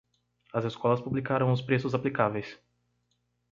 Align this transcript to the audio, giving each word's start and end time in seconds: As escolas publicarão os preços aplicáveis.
As 0.51 0.65
escolas 0.65 0.99
publicarão 0.99 1.51
os 1.51 1.61
preços 1.61 1.93
aplicáveis. 1.93 2.57